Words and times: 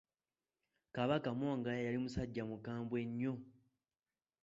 Kabaka 0.95 1.29
mwanga 1.39 1.71
yali 1.85 1.97
musajja 2.03 2.43
mukambwe 2.49 2.99
nnyo. 3.09 3.33